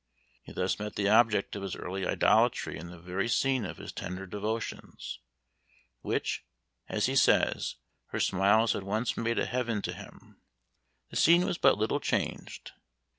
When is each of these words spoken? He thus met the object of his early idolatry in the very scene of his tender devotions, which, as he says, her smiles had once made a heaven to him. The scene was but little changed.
He 0.41 0.51
thus 0.51 0.79
met 0.79 0.95
the 0.95 1.09
object 1.09 1.55
of 1.55 1.61
his 1.61 1.75
early 1.75 2.07
idolatry 2.07 2.75
in 2.75 2.87
the 2.89 2.97
very 2.97 3.29
scene 3.29 3.65
of 3.65 3.77
his 3.77 3.91
tender 3.91 4.25
devotions, 4.25 5.19
which, 6.01 6.43
as 6.89 7.05
he 7.05 7.15
says, 7.15 7.75
her 8.07 8.19
smiles 8.19 8.73
had 8.73 8.81
once 8.81 9.15
made 9.15 9.37
a 9.37 9.45
heaven 9.45 9.79
to 9.83 9.93
him. 9.93 10.41
The 11.11 11.17
scene 11.17 11.45
was 11.45 11.59
but 11.59 11.77
little 11.77 11.99
changed. 11.99 12.71